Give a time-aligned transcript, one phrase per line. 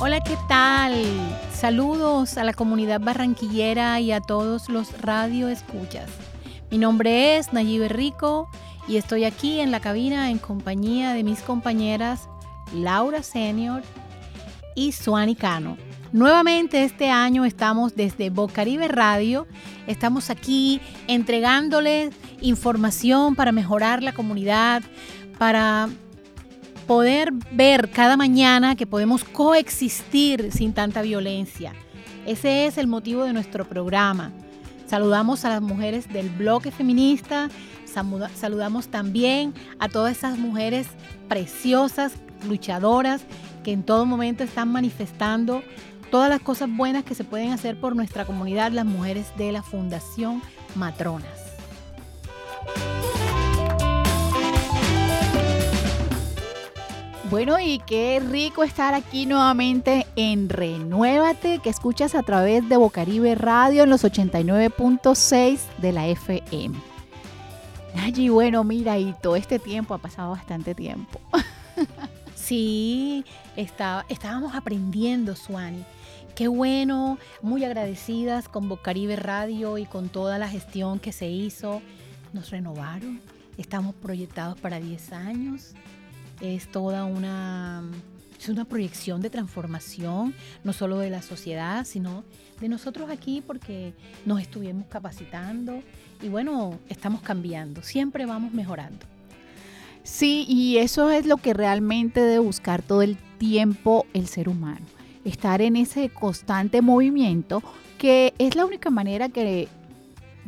[0.00, 0.94] Hola, ¿qué tal?
[1.52, 6.08] Saludos a la comunidad barranquillera y a todos los radio escuchas.
[6.70, 8.48] Mi nombre es Nayibe Rico
[8.86, 12.28] y estoy aquí en la cabina en compañía de mis compañeras
[12.72, 13.82] Laura Senior
[14.76, 15.76] y Suani Cano.
[16.12, 19.48] Nuevamente este año estamos desde Bocaribe Radio,
[19.88, 24.84] estamos aquí entregándoles información para mejorar la comunidad,
[25.38, 25.88] para
[26.88, 31.74] poder ver cada mañana que podemos coexistir sin tanta violencia.
[32.26, 34.32] Ese es el motivo de nuestro programa.
[34.86, 37.50] Saludamos a las mujeres del bloque feminista,
[38.34, 40.86] saludamos también a todas esas mujeres
[41.28, 42.14] preciosas,
[42.48, 43.20] luchadoras,
[43.62, 45.62] que en todo momento están manifestando
[46.10, 49.62] todas las cosas buenas que se pueden hacer por nuestra comunidad, las mujeres de la
[49.62, 50.40] Fundación
[50.74, 51.47] Matronas.
[57.30, 63.34] Bueno, y qué rico estar aquí nuevamente en Renuévate, que escuchas a través de Bocaribe
[63.34, 66.74] Radio en los 89.6 de la FM.
[67.98, 71.20] Allí, bueno, mira, y todo este tiempo ha pasado bastante tiempo.
[72.34, 75.84] sí, estábamos aprendiendo, Suani.
[76.34, 81.82] Qué bueno, muy agradecidas con Bocaribe Radio y con toda la gestión que se hizo.
[82.32, 83.20] Nos renovaron,
[83.58, 85.74] estamos proyectados para 10 años
[86.40, 87.82] es toda una,
[88.38, 92.24] es una proyección de transformación, no solo de la sociedad, sino
[92.60, 93.94] de nosotros aquí porque
[94.26, 95.82] nos estuvimos capacitando
[96.22, 99.06] y bueno, estamos cambiando, siempre vamos mejorando.
[100.02, 104.86] Sí, y eso es lo que realmente debe buscar todo el tiempo el ser humano,
[105.24, 107.62] estar en ese constante movimiento
[107.98, 109.68] que es la única manera que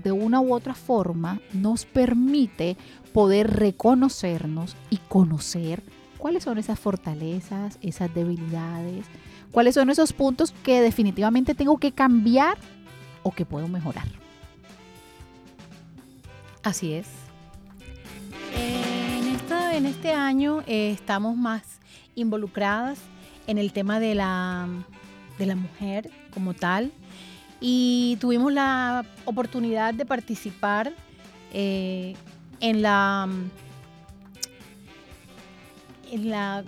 [0.02, 2.76] de una u otra forma nos permite
[3.12, 5.82] poder reconocernos y conocer
[6.18, 9.06] cuáles son esas fortalezas, esas debilidades,
[9.50, 12.56] cuáles son esos puntos que definitivamente tengo que cambiar
[13.22, 14.06] o que puedo mejorar.
[16.62, 17.06] Así es.
[19.72, 21.80] En, este año eh, estamos más
[22.14, 22.98] involucradas
[23.46, 24.68] en el tema de la,
[25.38, 26.92] de la mujer como tal
[27.60, 30.92] y tuvimos la oportunidad de participar
[31.52, 32.14] eh,
[32.60, 33.28] en la
[36.10, 36.64] en la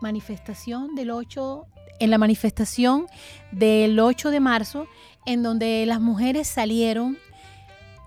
[0.00, 1.66] manifestación del 8
[2.00, 3.06] en la manifestación
[3.52, 4.86] del 8 de marzo
[5.26, 7.18] en donde las mujeres salieron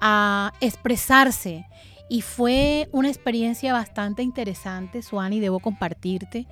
[0.01, 1.65] a expresarse.
[2.09, 6.45] Y fue una experiencia bastante interesante, Suani, debo compartirte,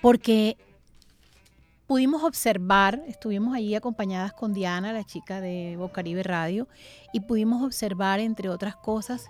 [0.00, 0.56] porque
[1.92, 6.66] pudimos observar, estuvimos allí acompañadas con Diana, la chica de Bocaribe Radio,
[7.12, 9.26] y pudimos observar, entre otras cosas,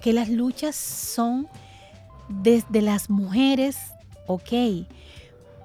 [0.00, 1.46] que las luchas son
[2.30, 3.76] desde las mujeres,
[4.26, 4.86] ok,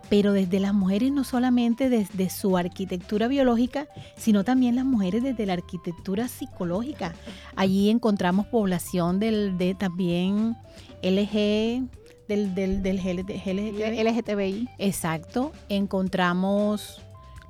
[0.10, 5.46] pero desde las mujeres no solamente desde su arquitectura biológica, sino también las mujeres desde
[5.46, 7.14] la arquitectura psicológica.
[7.56, 10.58] Allí encontramos población del, de también
[11.02, 11.88] LG,
[12.28, 14.70] del, del, del LGTBI.
[14.78, 15.52] Exacto.
[15.70, 17.02] Encontramos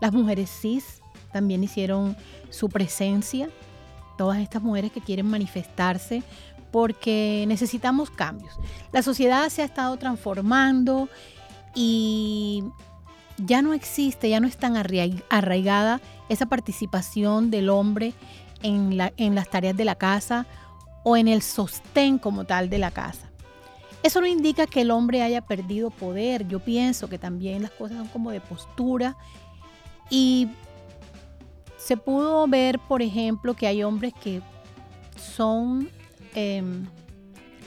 [0.02, 2.16] las mujeres cis, también hicieron
[2.50, 3.50] su presencia.
[4.18, 6.24] Todas estas mujeres que quieren manifestarse
[6.72, 8.53] porque necesitamos cambios.
[8.91, 11.09] La sociedad se ha estado transformando
[11.74, 12.64] y
[13.38, 18.14] ya no existe, ya no es tan arraigada esa participación del hombre
[18.62, 20.47] en, en las tareas de la casa
[21.03, 23.30] o en el sostén como tal de la casa.
[24.06, 26.48] Eso no indica que el hombre haya perdido poder.
[26.48, 29.18] Yo pienso que también las cosas son como de postura
[30.10, 30.48] y
[31.78, 34.42] se pudo ver, por ejemplo, que hay hombres que
[35.18, 35.90] son
[36.36, 36.86] Em,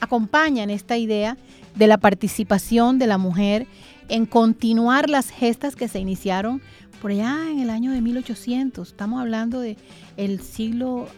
[0.01, 1.39] acompañan esta idea
[1.75, 3.67] de la participación de la mujer
[4.09, 6.61] en continuar las gestas que se iniciaron
[7.01, 8.89] por allá en el año de 1800.
[8.89, 9.79] Estamos hablando del
[10.19, 11.09] el siglo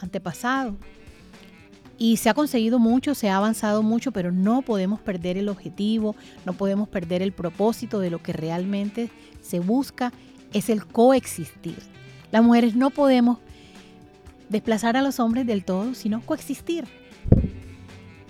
[0.00, 0.78] antepasado.
[1.98, 6.14] Y se ha conseguido mucho, se ha avanzado mucho, pero no podemos perder el objetivo,
[6.46, 9.10] no podemos perder el propósito de lo que realmente
[9.42, 10.12] se busca,
[10.52, 11.78] es el coexistir.
[12.30, 13.38] Las mujeres no podemos
[14.48, 16.86] desplazar a los hombres del todo, sino coexistir.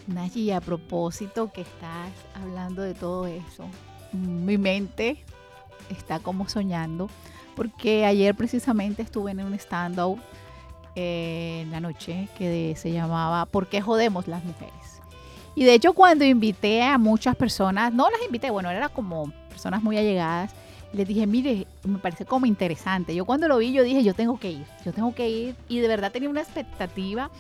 [0.07, 3.69] Nayi, a propósito que estás hablando de todo eso,
[4.13, 5.23] mi mente
[5.91, 7.11] está como soñando,
[7.55, 10.19] porque ayer precisamente estuve en un stand-up
[10.99, 14.75] en la noche que se llamaba ¿Por qué jodemos las mujeres?
[15.55, 19.83] Y de hecho cuando invité a muchas personas, no las invité, bueno, eran como personas
[19.83, 20.53] muy allegadas,
[20.93, 23.15] les dije, mire, me parece como interesante.
[23.15, 25.55] Yo cuando lo vi, yo dije, yo tengo que ir, yo tengo que ir.
[25.69, 27.31] Y de verdad tenía una expectativa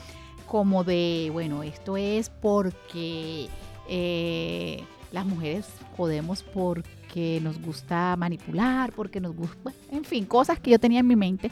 [0.46, 3.48] como de, bueno, esto es porque
[3.88, 5.66] eh, las mujeres
[5.96, 11.06] podemos porque nos gusta manipular, porque nos gusta, en fin, cosas que yo tenía en
[11.06, 11.50] mi mente.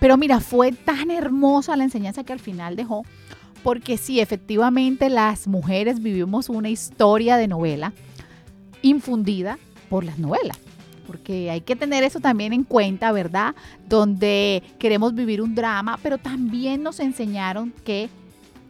[0.00, 3.04] Pero mira, fue tan hermosa la enseñanza que al final dejó,
[3.62, 7.92] porque sí, efectivamente las mujeres vivimos una historia de novela
[8.82, 9.58] infundida
[9.88, 10.58] por las novelas.
[11.06, 13.54] Porque hay que tener eso también en cuenta, ¿verdad?
[13.88, 18.08] Donde queremos vivir un drama, pero también nos enseñaron que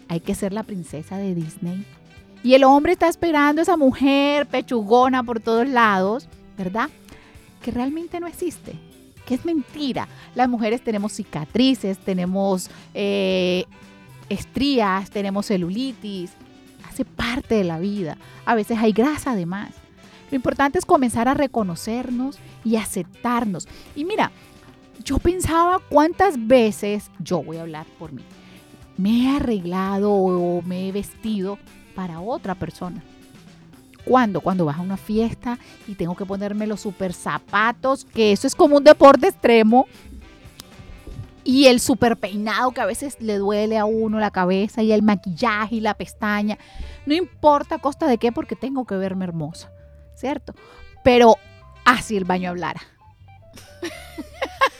[0.08, 1.86] hay que ser la princesa de Disney
[2.42, 6.88] y el hombre está esperando a esa mujer pechugona por todos lados, ¿verdad?
[7.62, 8.72] Que realmente no existe,
[9.34, 10.08] es mentira.
[10.34, 13.64] Las mujeres tenemos cicatrices, tenemos eh,
[14.28, 16.32] estrías, tenemos celulitis,
[16.88, 18.16] hace parte de la vida.
[18.44, 19.70] A veces hay grasa además.
[20.30, 23.66] Lo importante es comenzar a reconocernos y aceptarnos.
[23.96, 24.30] Y mira,
[25.04, 28.22] yo pensaba cuántas veces, yo voy a hablar por mí,
[28.96, 31.58] me he arreglado o me he vestido
[31.94, 33.02] para otra persona.
[34.04, 34.40] ¿Cuándo?
[34.40, 38.54] Cuando vas a una fiesta y tengo que ponerme los super zapatos, que eso es
[38.54, 39.86] como un deporte extremo.
[41.42, 45.02] Y el super peinado que a veces le duele a uno la cabeza y el
[45.02, 46.58] maquillaje y la pestaña.
[47.06, 49.72] No importa a costa de qué porque tengo que verme hermosa,
[50.14, 50.54] ¿cierto?
[51.02, 51.36] Pero
[51.84, 52.80] así el baño hablara.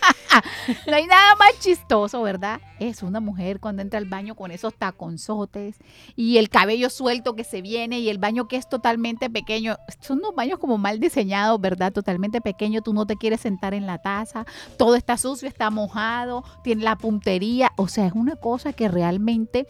[0.87, 2.61] no hay nada más chistoso, ¿verdad?
[2.79, 5.77] Es una mujer cuando entra al baño con esos taconzotes
[6.17, 9.77] y el cabello suelto que se viene y el baño que es totalmente pequeño.
[10.01, 11.93] Son unos baños como mal diseñados, ¿verdad?
[11.93, 12.83] Totalmente pequeño.
[12.83, 14.47] Tú no te quieres sentar en la taza.
[14.77, 17.73] Todo está sucio, está mojado, tiene la puntería.
[17.77, 19.67] O sea, es una cosa que realmente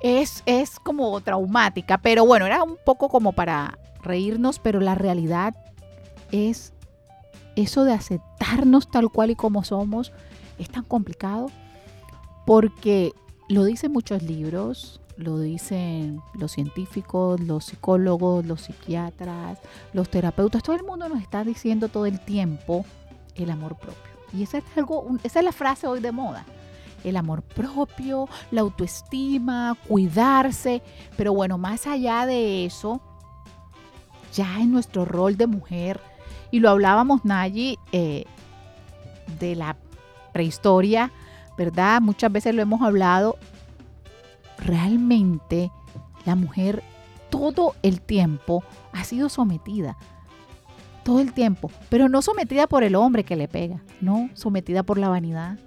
[0.00, 1.98] es, es como traumática.
[1.98, 5.54] Pero bueno, era un poco como para reírnos, pero la realidad
[6.32, 6.72] es
[7.56, 10.12] eso de aceptarnos tal cual y como somos
[10.58, 11.50] es tan complicado
[12.46, 13.12] porque
[13.48, 19.58] lo dicen muchos libros, lo dicen los científicos, los psicólogos, los psiquiatras,
[19.92, 22.84] los terapeutas, todo el mundo nos está diciendo todo el tiempo
[23.34, 24.12] el amor propio.
[24.32, 26.44] Y esa es, algo, esa es la frase hoy de moda.
[27.04, 30.82] El amor propio, la autoestima, cuidarse.
[31.16, 33.00] Pero bueno, más allá de eso,
[34.32, 36.00] ya en nuestro rol de mujer,
[36.52, 38.24] y lo hablábamos, Nayi, eh,
[39.40, 39.76] de la
[40.32, 41.10] prehistoria,
[41.58, 42.00] ¿verdad?
[42.00, 43.36] Muchas veces lo hemos hablado.
[44.58, 45.72] Realmente
[46.24, 46.84] la mujer
[47.30, 48.62] todo el tiempo
[48.92, 49.96] ha sido sometida.
[51.02, 51.70] Todo el tiempo.
[51.88, 55.58] Pero no sometida por el hombre que le pega, no, sometida por la vanidad.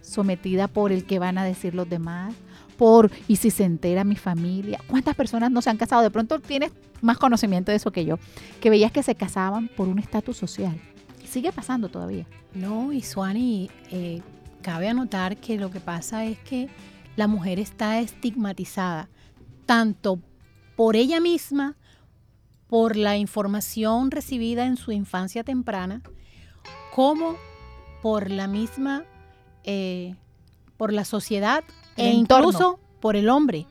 [0.00, 2.34] Sometida por el que van a decir los demás,
[2.76, 4.80] por y si se entera mi familia.
[4.86, 6.02] ¿Cuántas personas no se han casado?
[6.02, 8.18] De pronto tienes más conocimiento de eso que yo,
[8.60, 10.80] que veías que se casaban por un estatus social.
[11.28, 12.26] sigue pasando todavía.
[12.54, 14.22] No, y Suani, eh,
[14.62, 16.68] cabe anotar que lo que pasa es que
[17.16, 19.08] la mujer está estigmatizada
[19.66, 20.20] tanto
[20.76, 21.76] por ella misma,
[22.68, 26.02] por la información recibida en su infancia temprana,
[26.94, 27.36] como
[28.02, 29.04] por la misma,
[29.64, 30.14] eh,
[30.76, 31.64] por la sociedad
[31.96, 33.66] e incluso por el hombre.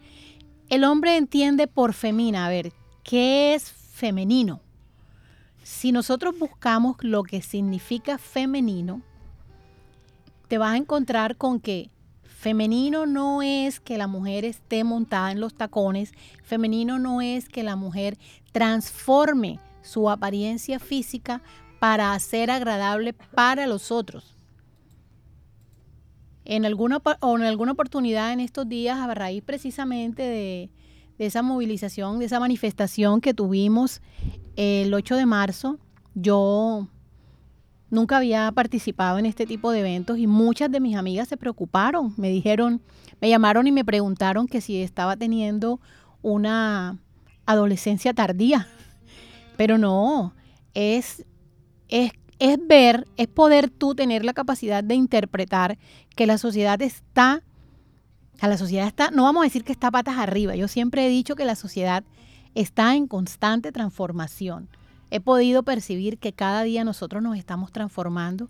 [0.69, 2.73] El hombre entiende por femina, a ver,
[3.03, 4.61] ¿qué es femenino?
[5.63, 9.01] Si nosotros buscamos lo que significa femenino,
[10.47, 11.89] te vas a encontrar con que
[12.23, 16.11] femenino no es que la mujer esté montada en los tacones,
[16.43, 18.17] femenino no es que la mujer
[18.51, 21.41] transforme su apariencia física
[21.79, 24.35] para ser agradable para los otros
[26.45, 30.69] en alguna, o en alguna oportunidad en estos días, a raíz precisamente de,
[31.17, 34.01] esa movilización, de esa manifestación que tuvimos
[34.55, 35.79] el 8 de marzo,
[36.13, 36.87] yo
[37.89, 42.13] nunca había participado en este tipo de eventos y muchas de mis amigas se preocuparon,
[42.17, 42.81] me dijeron,
[43.21, 45.79] me llamaron y me preguntaron que si estaba teniendo
[46.21, 46.99] una
[47.45, 48.67] adolescencia tardía.
[49.57, 50.33] Pero no,
[50.73, 51.25] es,
[51.87, 55.77] es es ver, es poder tú tener la capacidad de interpretar
[56.15, 57.43] que la sociedad está,
[58.39, 61.09] a la sociedad está, no vamos a decir que está patas arriba, yo siempre he
[61.09, 62.03] dicho que la sociedad
[62.53, 64.69] está en constante transformación.
[65.11, 68.49] He podido percibir que cada día nosotros nos estamos transformando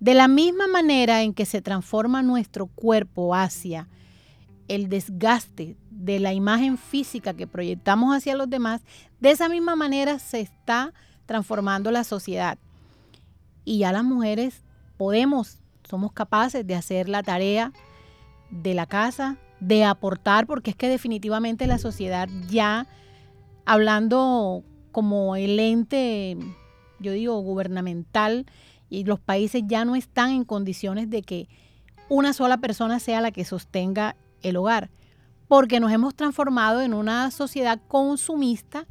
[0.00, 3.88] de la misma manera en que se transforma nuestro cuerpo hacia
[4.68, 8.82] el desgaste de la imagen física que proyectamos hacia los demás,
[9.20, 10.92] de esa misma manera se está
[11.24, 12.58] transformando la sociedad
[13.66, 14.64] y ya las mujeres
[14.96, 17.72] podemos, somos capaces de hacer la tarea
[18.50, 22.86] de la casa, de aportar, porque es que definitivamente la sociedad ya,
[23.66, 26.38] hablando como el ente,
[27.00, 28.46] yo digo, gubernamental,
[28.88, 31.48] y los países ya no están en condiciones de que
[32.08, 34.90] una sola persona sea la que sostenga el hogar.
[35.48, 38.86] porque nos hemos transformado en una sociedad consumista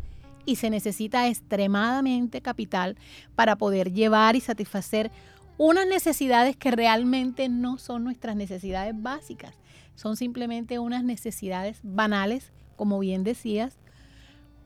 [0.46, 2.98] y se necesita extremadamente capital
[3.36, 5.12] para poder llevar y satisfacer
[5.58, 9.56] unas necesidades que realmente no son nuestras necesidades básicas,
[9.96, 13.78] son simplemente unas necesidades banales, como bien decías,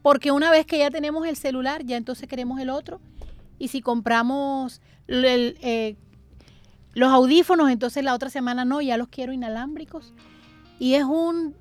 [0.01, 2.99] porque una vez que ya tenemos el celular, ya entonces queremos el otro,
[3.59, 5.95] y si compramos eh,
[6.93, 10.13] los audífonos, entonces la otra semana no, ya los quiero inalámbricos,
[10.79, 11.55] y es un,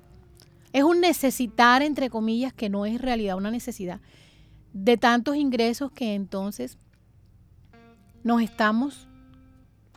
[0.73, 4.01] es un necesitar, entre comillas, que no es realidad una necesidad,
[4.73, 6.77] de tantos ingresos que entonces
[8.23, 9.07] nos estamos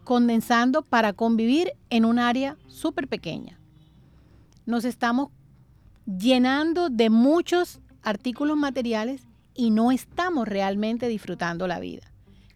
[0.04, 3.58] condensando para convivir en un área súper pequeña.
[4.64, 5.28] Nos estamos
[6.06, 12.10] llenando de muchos artículos materiales y no estamos realmente disfrutando la vida.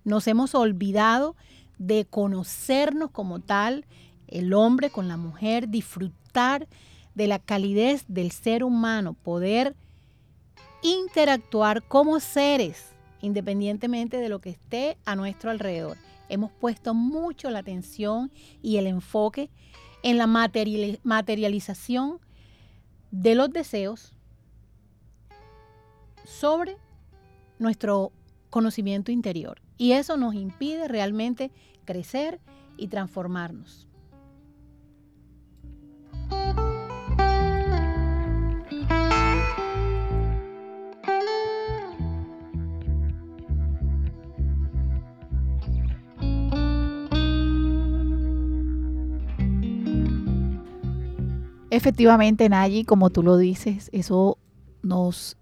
[0.04, 1.36] Nos hemos olvidado
[1.78, 3.84] de conocernos como tal,
[4.28, 6.66] el hombre con la mujer, disfrutar
[7.16, 9.74] de la calidez del ser humano, poder
[10.82, 12.92] interactuar como seres,
[13.22, 15.96] independientemente de lo que esté a nuestro alrededor.
[16.28, 18.30] Hemos puesto mucho la atención
[18.62, 19.50] y el enfoque
[20.02, 22.20] en la materialización
[23.10, 24.12] de los deseos
[26.24, 26.76] sobre
[27.58, 28.12] nuestro
[28.50, 29.62] conocimiento interior.
[29.78, 31.50] Y eso nos impide realmente
[31.86, 32.40] crecer
[32.76, 33.85] y transformarnos.
[51.76, 54.38] Efectivamente, Nayi, como tú lo dices, eso
[54.80, 55.36] nos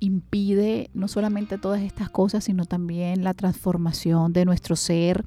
[0.00, 5.26] impide no solamente todas estas cosas, sino también la transformación de nuestro ser,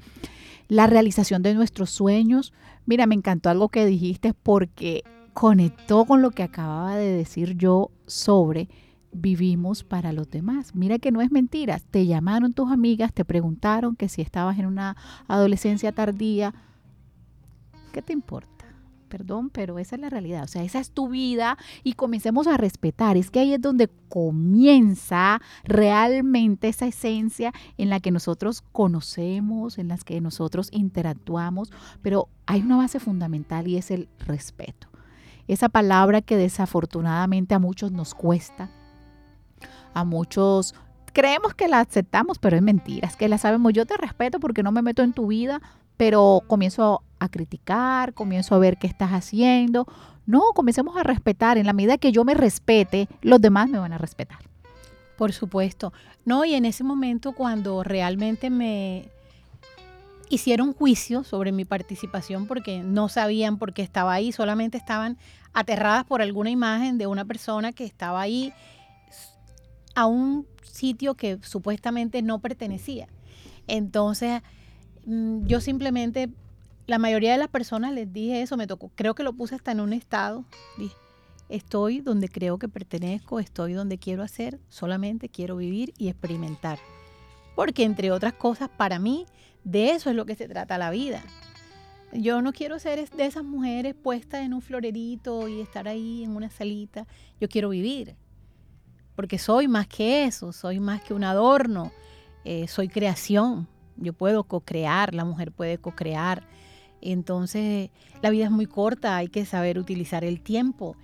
[0.66, 2.52] la realización de nuestros sueños.
[2.86, 7.92] Mira, me encantó algo que dijiste porque conectó con lo que acababa de decir yo
[8.08, 8.68] sobre
[9.12, 10.74] vivimos para los demás.
[10.74, 11.78] Mira que no es mentira.
[11.92, 14.96] Te llamaron tus amigas, te preguntaron que si estabas en una
[15.28, 16.52] adolescencia tardía.
[17.92, 18.57] ¿Qué te importa?
[19.08, 22.56] Perdón, pero esa es la realidad, o sea, esa es tu vida y comencemos a
[22.56, 23.16] respetar.
[23.16, 29.88] Es que ahí es donde comienza realmente esa esencia en la que nosotros conocemos, en
[29.88, 31.72] las que nosotros interactuamos,
[32.02, 34.88] pero hay una base fundamental y es el respeto.
[35.48, 38.70] Esa palabra que desafortunadamente a muchos nos cuesta,
[39.94, 40.74] a muchos
[41.12, 43.72] creemos que la aceptamos, pero es mentira, es que la sabemos.
[43.72, 45.60] Yo te respeto porque no me meto en tu vida,
[45.96, 49.86] pero comienzo a criticar, comienzo a ver qué estás haciendo.
[50.26, 51.58] No, comencemos a respetar.
[51.58, 54.38] En la medida que yo me respete, los demás me van a respetar.
[55.16, 55.92] Por supuesto.
[56.24, 59.08] No, y en ese momento cuando realmente me
[60.30, 65.16] hicieron juicio sobre mi participación porque no sabían por qué estaba ahí, solamente estaban
[65.54, 68.52] aterradas por alguna imagen de una persona que estaba ahí
[69.94, 73.08] a un sitio que supuestamente no pertenecía.
[73.66, 74.42] Entonces,
[75.06, 76.28] mm, yo simplemente
[76.88, 79.72] la mayoría de las personas les dije eso, me tocó, creo que lo puse hasta
[79.72, 80.46] en un estado,
[80.78, 80.96] dije,
[81.50, 86.78] estoy donde creo que pertenezco, estoy donde quiero hacer, solamente quiero vivir y experimentar.
[87.54, 89.26] Porque entre otras cosas, para mí,
[89.64, 91.22] de eso es lo que se trata la vida.
[92.14, 96.34] Yo no quiero ser de esas mujeres puestas en un florerito y estar ahí en
[96.34, 97.06] una salita.
[97.38, 98.16] Yo quiero vivir.
[99.14, 101.92] Porque soy más que eso, soy más que un adorno,
[102.46, 103.68] eh, soy creación.
[103.96, 106.46] Yo puedo co-crear, la mujer puede co-crear
[107.00, 107.90] entonces,
[108.22, 110.96] la vida es muy corta, hay que saber utilizar el tiempo.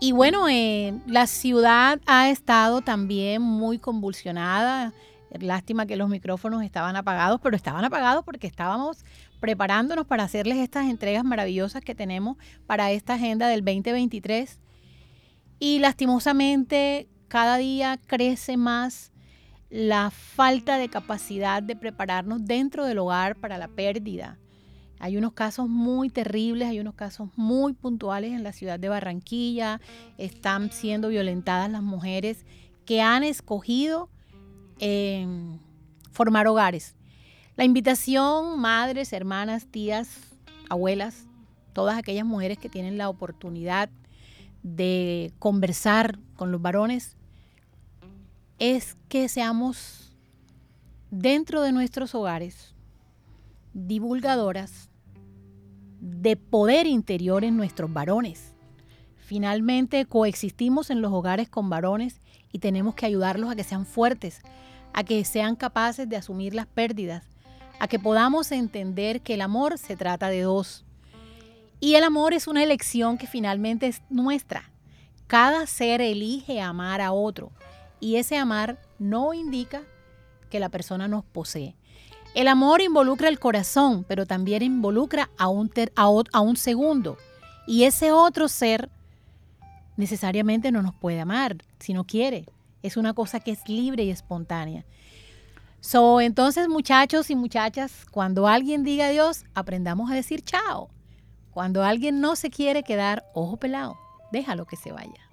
[0.00, 4.92] Y bueno, eh, la ciudad ha estado también muy convulsionada.
[5.30, 9.04] Lástima que los micrófonos estaban apagados, pero estaban apagados porque estábamos
[9.40, 12.36] preparándonos para hacerles estas entregas maravillosas que tenemos
[12.66, 14.58] para esta agenda del 2023.
[15.58, 19.12] Y lastimosamente cada día crece más
[19.68, 24.38] la falta de capacidad de prepararnos dentro del hogar para la pérdida
[24.98, 29.80] hay unos casos muy terribles, hay unos casos muy puntuales en la ciudad de Barranquilla.
[30.16, 32.44] Están siendo violentadas las mujeres
[32.86, 34.08] que han escogido
[34.78, 35.58] em,
[36.12, 36.94] formar hogares.
[37.56, 40.08] La invitación, madres, hermanas, tías,
[40.70, 41.26] abuelas,
[41.72, 43.90] todas aquellas mujeres que tienen la oportunidad
[44.62, 47.16] de conversar con los varones,
[48.58, 50.12] es que seamos
[51.10, 52.74] dentro de nuestros hogares
[53.74, 54.85] divulgadoras
[56.06, 58.54] de poder interior en nuestros varones.
[59.16, 62.20] Finalmente coexistimos en los hogares con varones
[62.52, 64.40] y tenemos que ayudarlos a que sean fuertes,
[64.92, 67.24] a que sean capaces de asumir las pérdidas,
[67.80, 70.84] a que podamos entender que el amor se trata de dos.
[71.80, 74.70] Y el amor es una elección que finalmente es nuestra.
[75.26, 77.50] Cada ser elige amar a otro
[77.98, 79.82] y ese amar no indica
[80.50, 81.74] que la persona nos posee.
[82.36, 87.16] El amor involucra el corazón, pero también involucra a un, a un segundo.
[87.66, 88.90] Y ese otro ser
[89.96, 92.44] necesariamente no nos puede amar si no quiere.
[92.82, 94.84] Es una cosa que es libre y espontánea.
[95.80, 100.90] So, entonces, muchachos y muchachas, cuando alguien diga adiós, aprendamos a decir chao.
[101.52, 103.96] Cuando alguien no se quiere quedar, ojo pelado,
[104.30, 105.25] déjalo que se vaya.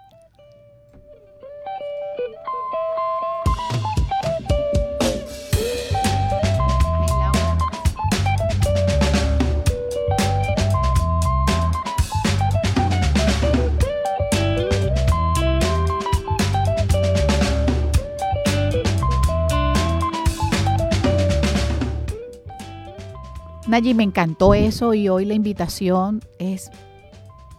[23.68, 26.70] Nayi, me encantó eso y hoy la invitación es,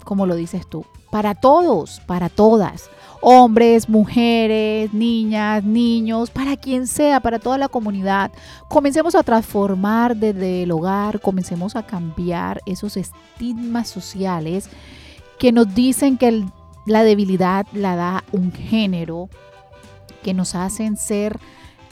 [0.05, 2.91] como lo dices tú, para todos, para todas,
[3.23, 8.31] hombres, mujeres, niñas, niños, para quien sea, para toda la comunidad.
[8.69, 14.69] Comencemos a transformar desde el hogar, comencemos a cambiar esos estigmas sociales
[15.39, 16.45] que nos dicen que
[16.85, 19.31] la debilidad la da un género,
[20.23, 21.39] que nos hacen ser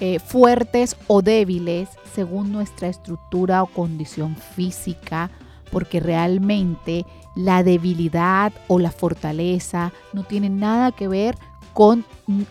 [0.05, 5.31] eh, fuertes o débiles según nuestra estructura o condición física,
[5.71, 7.07] porque realmente
[7.37, 11.37] la debilidad o la fortaleza no tiene nada que ver
[11.73, 12.05] con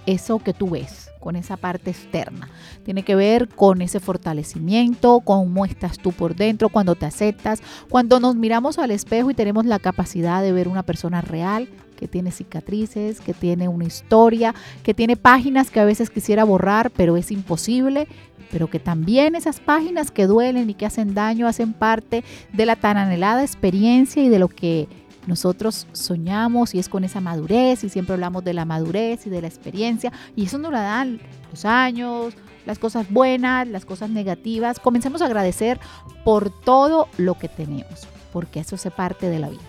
[0.06, 2.48] eso que tú ves, con esa parte externa.
[2.86, 7.62] Tiene que ver con ese fortalecimiento, con cómo estás tú por dentro, cuando te aceptas,
[7.90, 11.68] cuando nos miramos al espejo y tenemos la capacidad de ver una persona real
[12.02, 16.90] que tiene cicatrices, que tiene una historia, que tiene páginas que a veces quisiera borrar,
[16.90, 18.08] pero es imposible,
[18.52, 22.76] pero que también esas páginas que duelen y que hacen daño hacen parte de la
[22.76, 24.88] tan anhelada experiencia y de lo que
[25.28, 29.42] nosotros soñamos y es con esa madurez y siempre hablamos de la madurez y de
[29.42, 32.34] la experiencia y eso nos la dan los años,
[32.66, 34.80] las cosas buenas, las cosas negativas.
[34.80, 35.80] Comencemos a agradecer
[36.26, 39.62] por todo lo que tenemos, porque eso hace parte de la vida.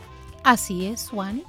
[0.45, 1.42] Así es, Juan.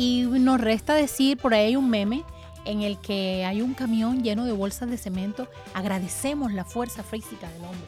[0.00, 2.24] Y nos resta decir, por ahí hay un meme
[2.64, 5.46] en el que hay un camión lleno de bolsas de cemento.
[5.74, 7.86] Agradecemos la fuerza física del hombre.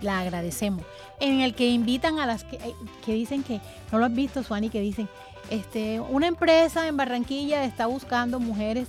[0.00, 0.84] La agradecemos.
[1.18, 3.60] En el que invitan a las que, eh, que dicen que,
[3.90, 5.08] no lo has visto, Suani, que dicen,
[5.50, 8.86] este, una empresa en Barranquilla está buscando mujeres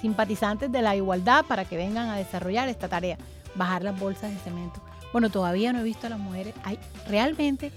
[0.00, 3.18] simpatizantes de la igualdad para que vengan a desarrollar esta tarea,
[3.54, 4.80] bajar las bolsas de cemento.
[5.12, 6.54] Bueno, todavía no he visto a las mujeres.
[6.64, 7.70] Hay, realmente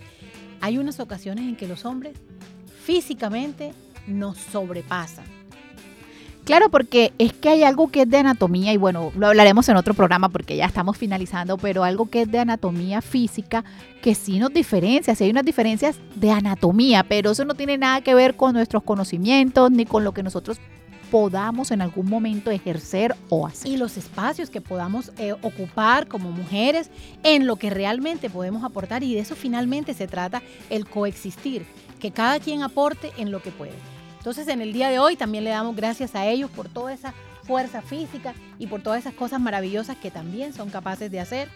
[0.61, 2.15] hay unas ocasiones en que los hombres
[2.85, 3.73] físicamente
[4.07, 5.23] nos sobrepasa.
[6.49, 9.77] Claro, porque es que hay algo que es de anatomía y bueno, lo hablaremos en
[9.77, 13.63] otro programa porque ya estamos finalizando, pero algo que es de anatomía física
[14.01, 18.01] que sí nos diferencia, sí hay unas diferencias de anatomía, pero eso no tiene nada
[18.01, 20.59] que ver con nuestros conocimientos ni con lo que nosotros
[21.11, 23.71] podamos en algún momento ejercer o hacer.
[23.71, 26.89] Y los espacios que podamos eh, ocupar como mujeres
[27.23, 31.65] en lo que realmente podemos aportar y de eso finalmente se trata el coexistir,
[31.99, 33.73] que cada quien aporte en lo que puede.
[34.17, 37.13] Entonces en el día de hoy también le damos gracias a ellos por toda esa
[37.43, 41.49] fuerza física y por todas esas cosas maravillosas que también son capaces de hacer.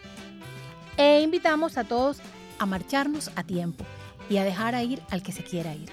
[0.96, 2.18] E invitamos a todos
[2.58, 3.84] a marcharnos a tiempo
[4.28, 5.88] y a dejar a ir al que se quiera ir.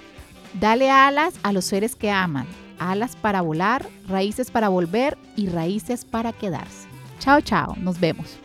[0.59, 2.47] Dale alas a los seres que aman,
[2.79, 6.87] alas para volar, raíces para volver y raíces para quedarse.
[7.19, 8.37] Chao, chao, nos vemos.